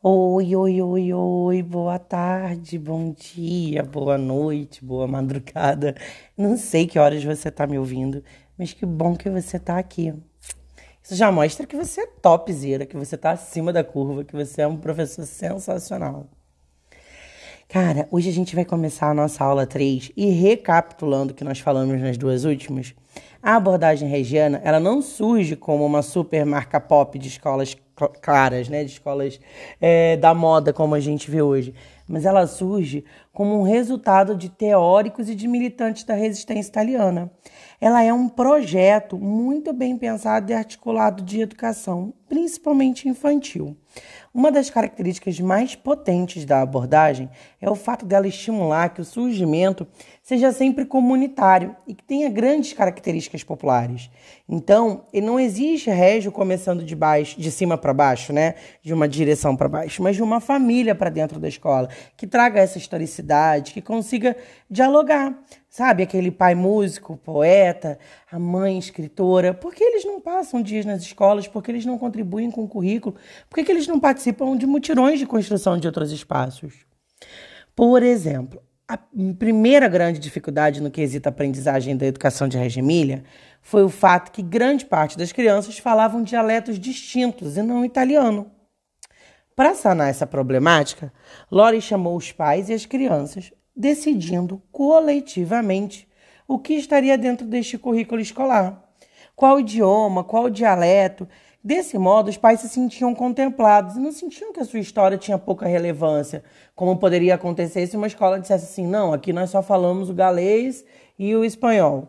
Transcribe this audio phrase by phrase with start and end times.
[0.00, 5.96] Oi, oi, oi, oi, boa tarde, bom dia, boa noite, boa madrugada.
[6.36, 8.22] Não sei que horas você tá me ouvindo,
[8.56, 10.14] mas que bom que você tá aqui.
[11.02, 14.62] Isso já mostra que você é topzera, que você tá acima da curva, que você
[14.62, 16.28] é um professor sensacional.
[17.68, 21.58] Cara, hoje a gente vai começar a nossa aula 3 e recapitulando o que nós
[21.58, 22.94] falamos nas duas últimas,
[23.42, 27.76] a abordagem regiana, ela não surge como uma super marca pop de escolas
[28.20, 29.40] claras, né, de escolas
[29.80, 31.74] é, da moda como a gente vê hoje,
[32.06, 37.30] mas ela surge como um resultado de teóricos e de militantes da resistência italiana.
[37.80, 43.76] Ela é um projeto muito bem pensado e articulado de educação, principalmente infantil.
[44.32, 49.86] Uma das características mais potentes da abordagem é o fato dela estimular que o surgimento
[50.22, 54.10] seja sempre comunitário e que tenha grandes características populares.
[54.46, 59.56] Então, não existe régio começando de baixo, de cima para baixo, né, de uma direção
[59.56, 63.80] para baixo, mas de uma família para dentro da escola que traga essa historicidade, que
[63.80, 64.36] consiga
[64.70, 65.34] dialogar.
[65.70, 67.98] Sabe, aquele pai músico, poeta,
[68.32, 71.46] a mãe escritora, por que eles não passam dias nas escolas?
[71.46, 73.14] Por que eles não contribuem com o currículo?
[73.50, 74.17] Por que, que eles não participam
[74.56, 76.86] de mutirões de construção de outros espaços?
[77.74, 78.98] Por exemplo, a
[79.38, 83.22] primeira grande dificuldade no quesito aprendizagem da educação de Reggio Emília
[83.60, 88.50] foi o fato que grande parte das crianças falavam dialetos distintos e não italiano.
[89.54, 91.12] Para sanar essa problemática,
[91.50, 96.08] Lori chamou os pais e as crianças decidindo coletivamente
[96.46, 98.82] o que estaria dentro deste currículo escolar.
[99.36, 101.28] Qual idioma, qual dialeto.
[101.68, 105.36] Desse modo, os pais se sentiam contemplados e não sentiam que a sua história tinha
[105.36, 106.42] pouca relevância,
[106.74, 110.82] como poderia acontecer se uma escola dissesse assim: não, aqui nós só falamos o galês
[111.18, 112.08] e o espanhol.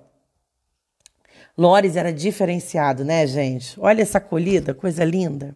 [1.58, 3.78] Lores era diferenciado, né, gente?
[3.82, 5.54] Olha essa acolhida, coisa linda.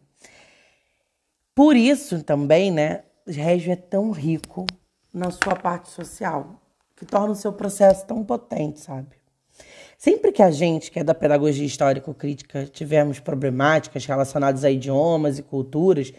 [1.56, 4.66] Por isso também, né, Régio é tão rico
[5.14, 6.62] na sua parte social,
[6.98, 9.23] que torna o seu processo tão potente, sabe?
[10.04, 15.42] Sempre que a gente, que é da pedagogia histórico-crítica, tivermos problemáticas relacionadas a idiomas e
[15.42, 16.12] culturas,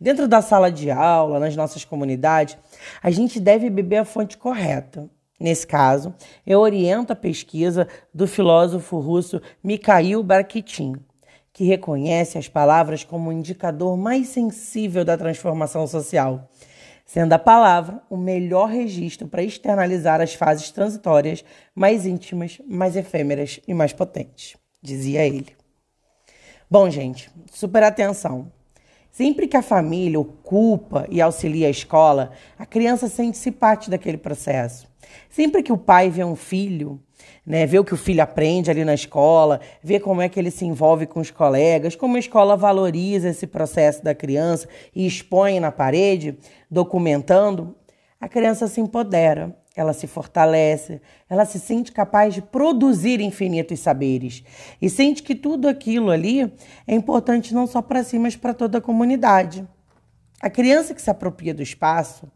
[0.00, 2.56] dentro da sala de aula, nas nossas comunidades,
[3.02, 5.10] a gente deve beber a fonte correta.
[5.40, 6.14] Nesse caso,
[6.46, 10.94] eu oriento a pesquisa do filósofo russo Mikhail Bakhtin,
[11.52, 16.48] que reconhece as palavras como o indicador mais sensível da transformação social
[17.04, 23.60] sendo a palavra o melhor registro para externalizar as fases transitórias mais íntimas, mais efêmeras
[23.66, 25.56] e mais potentes, dizia ele.
[26.70, 28.50] Bom, gente, super atenção.
[29.10, 34.88] Sempre que a família ocupa e auxilia a escola, a criança sente-se parte daquele processo.
[35.28, 36.98] Sempre que o pai vê um filho
[37.46, 37.66] né?
[37.66, 40.64] Ver o que o filho aprende ali na escola, ver como é que ele se
[40.64, 45.72] envolve com os colegas, como a escola valoriza esse processo da criança e expõe na
[45.72, 46.38] parede,
[46.70, 47.74] documentando,
[48.20, 54.44] a criança se empodera, ela se fortalece, ela se sente capaz de produzir infinitos saberes
[54.80, 56.52] e sente que tudo aquilo ali
[56.86, 59.66] é importante não só para si, mas para toda a comunidade.
[60.40, 62.30] A criança que se apropria do espaço,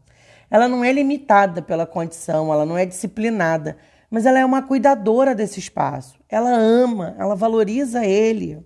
[0.49, 3.77] ela não é limitada pela condição, ela não é disciplinada,
[4.09, 6.19] mas ela é uma cuidadora desse espaço.
[6.29, 8.65] Ela ama, ela valoriza ele.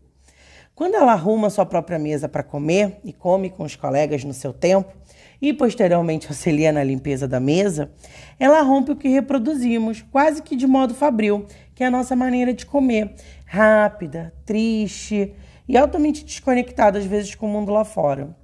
[0.75, 4.53] Quando ela arruma sua própria mesa para comer e come com os colegas no seu
[4.53, 4.94] tempo,
[5.41, 7.91] e posteriormente auxilia na limpeza da mesa,
[8.40, 12.53] ela rompe o que reproduzimos, quase que de modo fabril, que é a nossa maneira
[12.53, 13.16] de comer,
[13.46, 15.34] rápida, triste
[15.68, 18.35] e altamente desconectada às vezes com o mundo lá fora.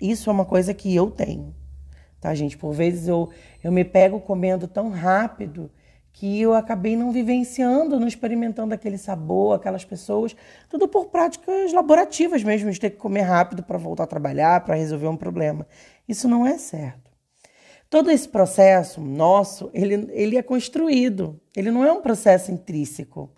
[0.00, 1.54] Isso é uma coisa que eu tenho,
[2.20, 2.56] tá, gente?
[2.56, 3.30] Por vezes eu,
[3.62, 5.70] eu me pego comendo tão rápido
[6.16, 10.34] que eu acabei não vivenciando, não experimentando aquele sabor, aquelas pessoas,
[10.66, 14.76] tudo por práticas laborativas mesmo, de ter que comer rápido para voltar a trabalhar, para
[14.76, 15.66] resolver um problema.
[16.08, 17.10] Isso não é certo.
[17.90, 23.30] Todo esse processo nosso, ele, ele é construído, ele não é um processo intrínseco.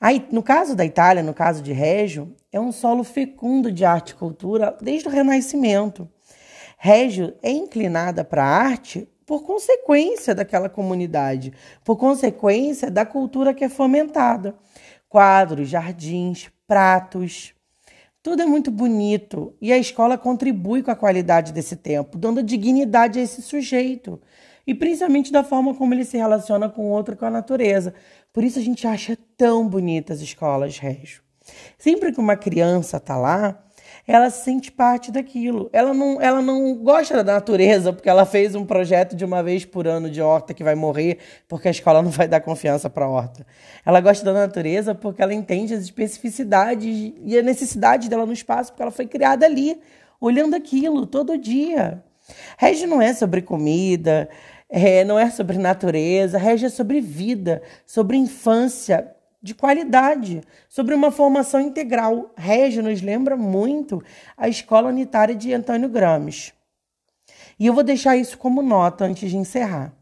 [0.00, 4.10] Aí, no caso da Itália, no caso de Régio, é um solo fecundo de arte
[4.10, 6.08] e cultura desde o Renascimento.
[6.76, 11.52] Régio é inclinada para a arte por consequência daquela comunidade,
[11.84, 14.56] por consequência da cultura que é fomentada.
[15.08, 17.54] Quadros, jardins, pratos,
[18.24, 23.20] tudo é muito bonito e a escola contribui com a qualidade desse tempo, dando dignidade
[23.20, 24.20] a esse sujeito
[24.66, 27.94] e principalmente da forma como ele se relaciona com o outro, com a natureza.
[28.32, 31.22] Por isso a gente acha tão bonitas as escolas, Régio.
[31.78, 33.64] Sempre que uma criança está lá,
[34.06, 35.68] ela se sente parte daquilo.
[35.72, 39.64] Ela não, ela não gosta da natureza porque ela fez um projeto de uma vez
[39.64, 43.04] por ano de horta que vai morrer porque a escola não vai dar confiança para
[43.04, 43.46] a horta.
[43.84, 48.72] Ela gosta da natureza porque ela entende as especificidades e a necessidade dela no espaço
[48.72, 49.80] porque ela foi criada ali,
[50.20, 52.02] olhando aquilo todo dia.
[52.58, 54.28] Régio não é sobre comida,
[54.68, 61.10] é, não é sobre natureza, Régio é sobre vida, sobre infância de qualidade, sobre uma
[61.10, 62.30] formação integral.
[62.36, 64.02] Régio nos lembra muito
[64.36, 66.52] a escola unitária de Antônio Gramsci.
[67.58, 69.92] E eu vou deixar isso como nota antes de encerrar.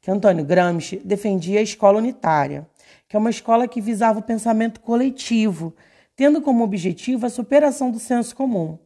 [0.00, 2.66] Que Antônio Gramsci defendia a escola unitária,
[3.08, 5.74] que é uma escola que visava o pensamento coletivo,
[6.14, 8.78] tendo como objetivo a superação do senso comum.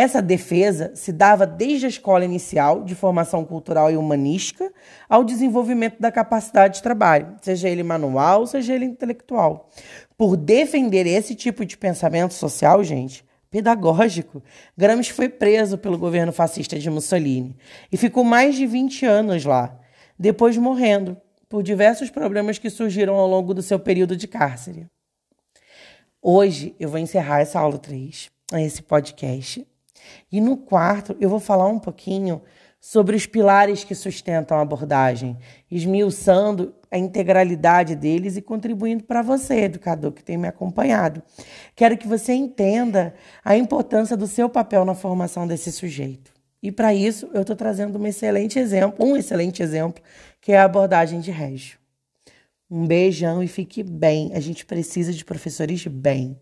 [0.00, 4.72] Essa defesa se dava desde a escola inicial, de formação cultural e humanística,
[5.06, 9.68] ao desenvolvimento da capacidade de trabalho, seja ele manual, seja ele intelectual.
[10.16, 14.42] Por defender esse tipo de pensamento social, gente, pedagógico,
[14.74, 17.54] Gramsci foi preso pelo governo fascista de Mussolini
[17.92, 19.78] e ficou mais de 20 anos lá,
[20.18, 21.14] depois morrendo
[21.46, 24.86] por diversos problemas que surgiram ao longo do seu período de cárcere.
[26.22, 29.66] Hoje eu vou encerrar essa aula 3, esse podcast.
[30.30, 32.42] E no quarto eu vou falar um pouquinho
[32.80, 35.36] sobre os pilares que sustentam a abordagem,
[35.70, 41.22] esmiuçando a integralidade deles e contribuindo para você, educador, que tem me acompanhado.
[41.76, 43.14] Quero que você entenda
[43.44, 46.32] a importância do seu papel na formação desse sujeito.
[46.62, 50.02] E para isso, eu estou trazendo um excelente exemplo, um excelente exemplo,
[50.40, 51.78] que é a abordagem de Régio.
[52.70, 54.32] Um beijão e fique bem.
[54.34, 56.38] A gente precisa de professores bem.